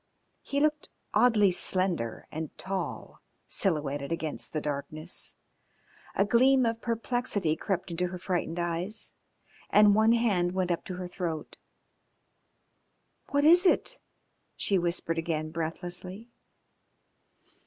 [0.41, 5.35] He looked oddly slender and tall silhouetted against the darkness.
[6.15, 9.13] A gleam of perplexity crept into her frightened eyes,
[9.69, 11.55] and one hand went up to her throat.
[13.29, 13.99] "What is it?"
[14.55, 16.31] she whispered again breathlessly.